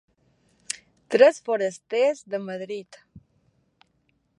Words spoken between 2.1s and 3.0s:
de Madrid.